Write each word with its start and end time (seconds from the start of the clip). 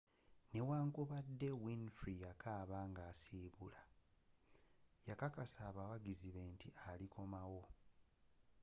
newankubadde 0.53 1.49
winfrey 1.63 2.17
yakaaba 2.25 2.79
nga 2.91 3.03
asibula 3.11 3.81
yakakasa 5.07 5.59
abawagizi 5.69 6.27
be 6.35 6.43
nti 6.53 6.69
alikoma 6.89 7.41
wo 7.51 7.63